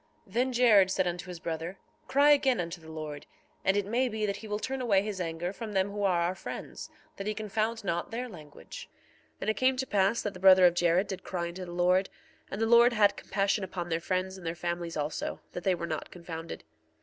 [0.27, 3.27] 1:36 Then Jared said unto his brother: Cry again unto the Lord,
[3.63, 6.21] and it may be that he will turn away his anger from them who are
[6.21, 8.89] our friends, that he confound not their language.
[9.35, 11.71] 1:37 And it came to pass that the brother of Jared did cry unto the
[11.71, 12.09] Lord,
[12.49, 15.85] and the Lord had compassion upon their friends and their families also, that they were
[15.85, 16.63] not confounded.